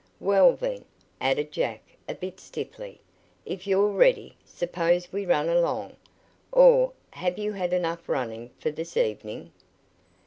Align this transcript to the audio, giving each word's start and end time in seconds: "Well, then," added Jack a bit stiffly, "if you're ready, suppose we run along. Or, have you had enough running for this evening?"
"Well, 0.19 0.53
then," 0.53 0.85
added 1.21 1.51
Jack 1.51 1.81
a 2.09 2.15
bit 2.15 2.39
stiffly, 2.39 3.01
"if 3.45 3.67
you're 3.67 3.91
ready, 3.91 4.35
suppose 4.43 5.13
we 5.13 5.27
run 5.27 5.47
along. 5.47 5.95
Or, 6.51 6.93
have 7.11 7.37
you 7.37 7.53
had 7.53 7.71
enough 7.71 8.09
running 8.09 8.49
for 8.59 8.71
this 8.71 8.97
evening?" 8.97 9.51